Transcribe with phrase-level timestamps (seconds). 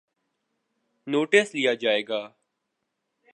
[1.07, 2.21] Notice لیا جائے گا۔